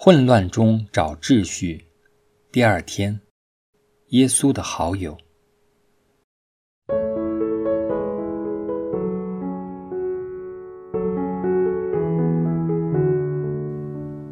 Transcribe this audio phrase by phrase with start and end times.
[0.00, 1.84] 混乱中找秩序。
[2.52, 3.18] 第二天，
[4.10, 5.18] 耶稣的好友。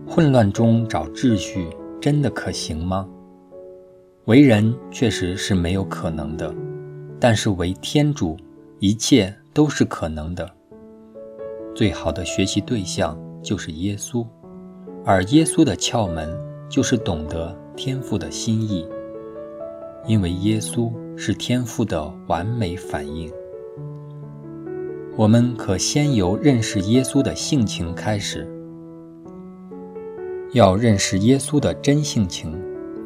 [0.06, 1.66] 混乱中找秩序，
[2.00, 3.08] 真的可行吗？
[4.26, 6.54] 为人确实是没有可能的，
[7.18, 8.36] 但是为天主，
[8.78, 10.48] 一切都是可能的。
[11.74, 14.24] 最好的学习对象就是耶稣，
[15.08, 16.28] 而耶稣的窍门
[16.68, 18.84] 就是懂得天父的心意，
[20.04, 23.30] 因为耶稣是天父的完美反应。
[25.16, 28.52] 我们可先由认识耶稣的性情开始。
[30.50, 32.60] 要认识耶稣的真性情，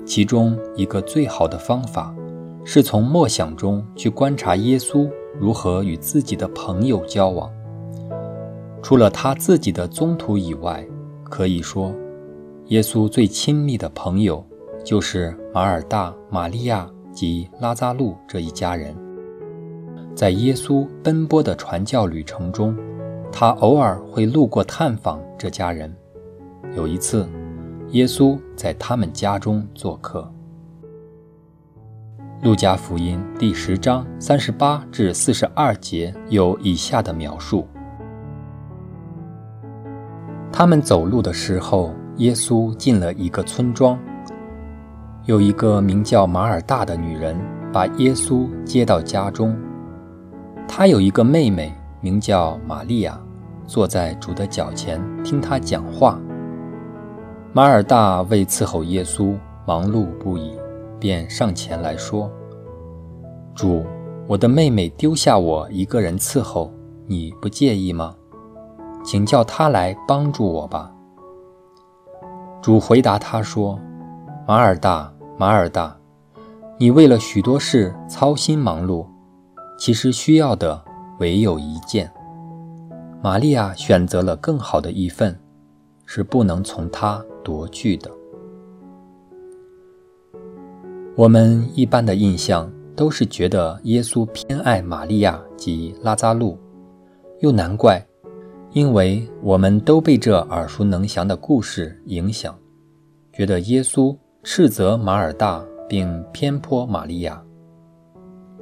[0.06, 2.14] 其中一个最好的方法，
[2.64, 5.06] 是从默想中去观察耶稣
[5.38, 7.52] 如何与自己的朋友交往。
[8.82, 10.82] 除了他自己的宗徒以外，
[11.30, 11.94] 可以说，
[12.66, 14.44] 耶稣最亲密的朋友
[14.84, 18.94] 就是马尔大、玛利亚及拉扎路这一家人。
[20.14, 22.76] 在耶稣奔波的传教旅程中，
[23.32, 25.94] 他偶尔会路过探访这家人。
[26.76, 27.26] 有一次，
[27.90, 30.30] 耶稣在他们家中做客。
[32.42, 37.66] 路加福音第十章三十八至四十二节有以下的描述。
[40.60, 43.98] 他们走路的时候，耶稣进了一个村庄。
[45.24, 47.34] 有一个名叫马尔大的女人
[47.72, 49.56] 把耶稣接到家中。
[50.68, 53.18] 她有一个妹妹名叫玛利亚，
[53.66, 56.20] 坐在主的脚前听他讲话。
[57.54, 59.34] 马尔大为伺候耶稣
[59.66, 60.52] 忙碌不已，
[60.98, 62.30] 便上前来说
[63.56, 63.82] ：“主，
[64.26, 66.70] 我的妹妹丢下我一个人伺候，
[67.06, 68.14] 你不介意吗？”
[69.10, 70.88] 请叫他来帮助我吧。
[72.62, 73.76] 主回答他说
[74.46, 75.98] ：“马尔大，马尔大，
[76.78, 79.04] 你为了许多事操心忙碌，
[79.76, 80.80] 其实需要的
[81.18, 82.08] 唯有一件。
[83.20, 85.36] 玛利亚选择了更好的一份，
[86.06, 88.08] 是不能从他夺去的。”
[91.18, 96.56] 我们一般的印象都是觉得耶稣偏爱玛利亚及拉扎路，
[97.40, 98.06] 又难怪。
[98.72, 102.56] 因为我们都被这耳熟能详的故事影响，
[103.32, 107.42] 觉得耶稣斥责马尔大，并偏颇玛利亚。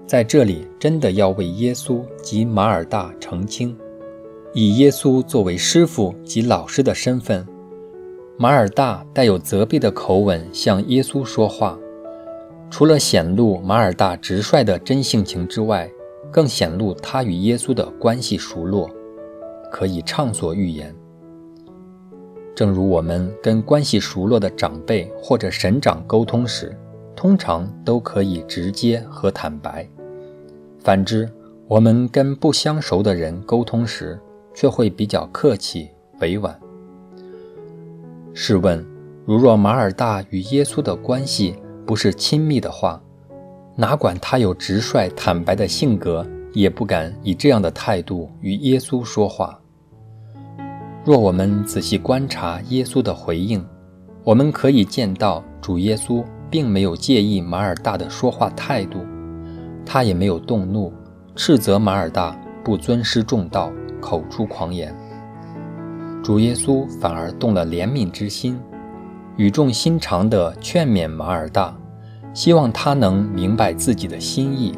[0.07, 3.77] 在这里，真的要为耶稣及马尔大澄清：
[4.55, 7.47] 以耶稣作为师傅及老师的身份，
[8.39, 11.79] 马尔大带有责备的口吻向耶稣说话，
[12.71, 15.91] 除了显露马尔大直率的真性情之外，
[16.33, 18.89] 更显露他与耶稣的关系熟络。
[19.71, 20.95] 可以畅所欲言，
[22.55, 26.77] 正如我们跟关系熟络的长辈或者神长沟通时，
[27.15, 29.85] 通常都可以直接和坦白；
[30.79, 31.29] 反之，
[31.67, 34.19] 我们跟不相熟的人沟通时，
[34.55, 35.91] 却会比较客气
[36.21, 36.59] 委婉。
[38.33, 38.85] 试问，
[39.25, 43.03] 如若马尔大与耶稣的关系不是亲密的话，
[43.77, 46.27] 哪管他有直率坦白的性格？
[46.53, 49.59] 也不敢以这样的态度与耶稣说话。
[51.05, 53.65] 若我们仔细观察耶稣的回应，
[54.25, 58.99] 我们可以见到主耶稣并没有介意马尔大的说话态度，
[59.87, 60.93] 他也没有动怒，
[61.35, 64.95] 斥责马尔大不尊师重道，口出狂言。
[66.23, 68.59] 主耶稣反而动了怜悯之心，
[69.37, 71.75] 语重心长地劝勉马尔大，
[72.35, 74.75] 希望他能明白自己的心意。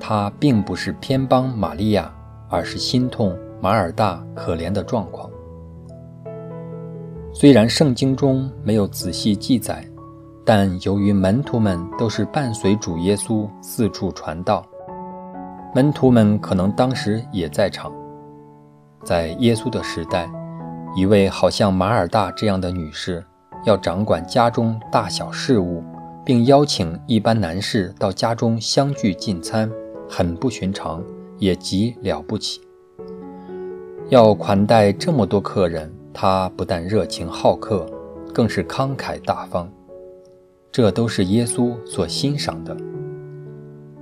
[0.00, 2.12] 他并不是偏帮玛利亚，
[2.48, 5.28] 而是心痛马尔大可怜的状况。
[7.32, 9.84] 虽然圣经中没有仔细记载，
[10.44, 14.64] 但由于门徒们都是伴随主耶稣四处传道，
[15.74, 17.92] 门徒们可能当时也在场。
[19.04, 20.28] 在耶稣的时代，
[20.96, 23.24] 一位好像马尔大这样的女士，
[23.64, 25.84] 要掌管家中大小事务，
[26.24, 29.70] 并邀请一般男士到家中相聚进餐。
[30.08, 31.04] 很不寻常，
[31.38, 32.60] 也极了不起。
[34.08, 37.86] 要款待这么多客人，他不但热情好客，
[38.32, 39.70] 更是慷慨大方。
[40.72, 42.76] 这都是耶稣所欣赏的。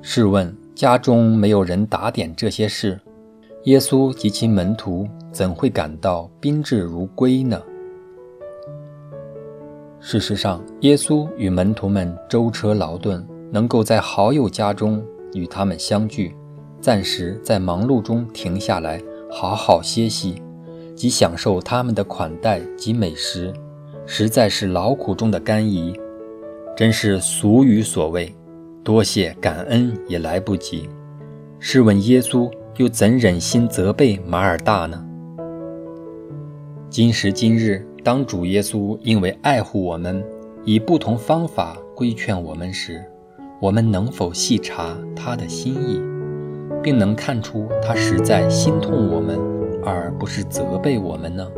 [0.00, 3.00] 试问，家中没有人打点这些事，
[3.64, 7.60] 耶稣及其门徒怎会感到宾至如归呢？
[9.98, 15.02] 事实上，耶稣与门徒们舟车劳顿，能够在好友家中。
[15.36, 16.34] 与他们相聚，
[16.80, 19.00] 暂时在忙碌中停下来，
[19.30, 20.42] 好好歇息，
[20.94, 23.52] 及享受他们的款待及美食，
[24.06, 25.94] 实在是劳苦中的甘饴。
[26.76, 28.34] 真是俗语所谓
[28.84, 30.88] ：“多谢感恩也来不及。”
[31.58, 35.02] 试问耶稣又怎忍心责备马尔大呢？
[36.90, 40.22] 今时今日，当主耶稣因为爱护我们，
[40.64, 43.02] 以不同方法规劝我们时，
[43.58, 46.00] 我们能否细察他的心意，
[46.82, 49.38] 并能看出他实在心痛我们，
[49.82, 51.50] 而不是责备我们呢？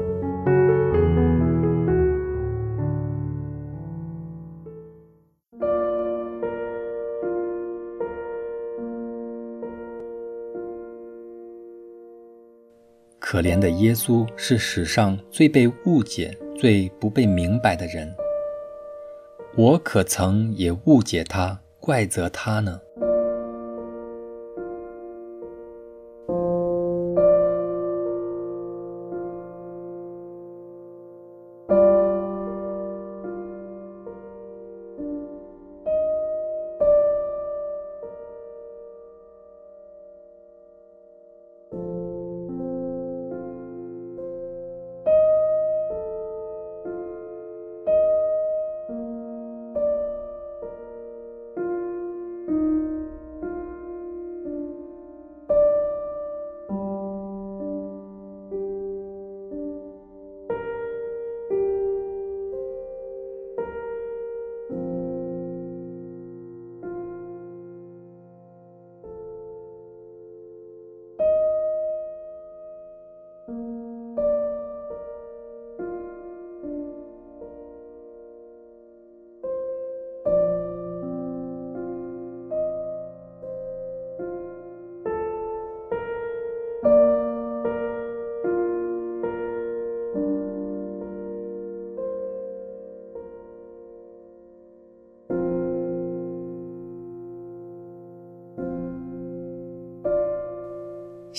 [13.18, 18.08] 可怜的耶稣是史上最被误解、最不被明白的人。
[19.56, 22.82] 我可曾也误解他、怪责他呢？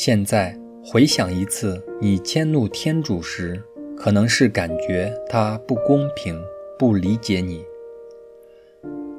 [0.01, 3.61] 现在回想一次你迁怒天主时，
[3.97, 6.41] 可能是感觉他不公平、
[6.77, 7.65] 不理解你。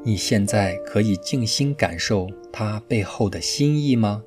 [0.02, 4.24] 你现在可以静心感受他背后的心意吗？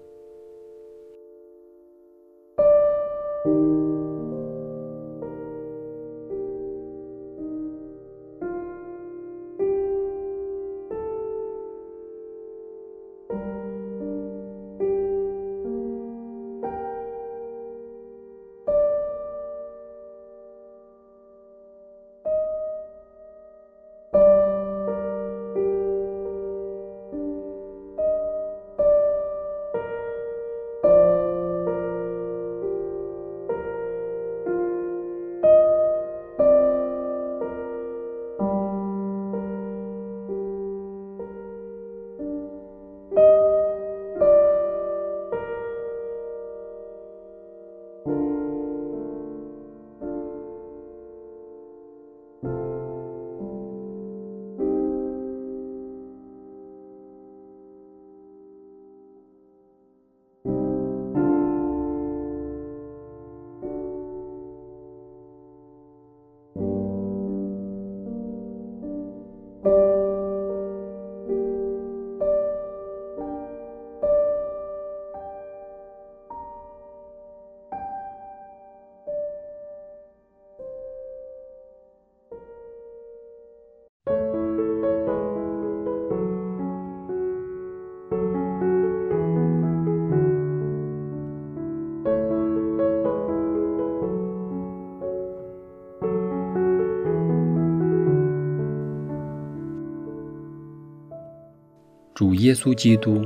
[102.15, 103.23] 主耶稣基督，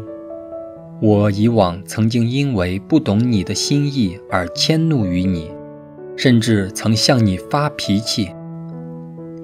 [1.01, 5.51] 我以往曾经因为不懂你的心意而迁怒于你，
[6.15, 8.29] 甚至曾向你发脾气。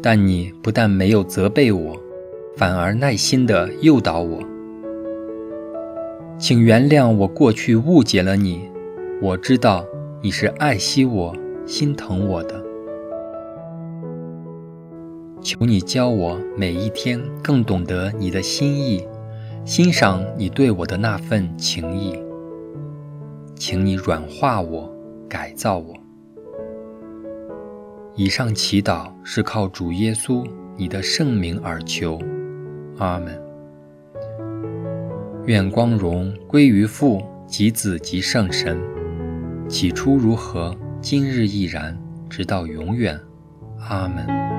[0.02, 1.98] 但你不但没有责备我，
[2.56, 4.40] 反而耐心地诱导我。
[6.38, 8.70] 请原谅我过去误解了你。
[9.22, 9.86] 我知道
[10.22, 11.36] 你是爱惜我、
[11.66, 12.64] 心疼我的。
[15.42, 19.06] 求你教我每一天更懂得你的心意。
[19.66, 22.22] 欣赏你对我的那份情谊，
[23.56, 24.94] 请你软化我，
[25.30, 25.96] 改造我。
[28.14, 32.20] 以上祈祷是靠主耶稣你的圣名而求，
[32.98, 33.42] 阿门。
[35.46, 38.78] 愿光荣归于父及子及圣神，
[39.70, 41.98] 起初如何，今日亦然，
[42.30, 43.18] 直到永远，
[43.90, 44.53] 阿门。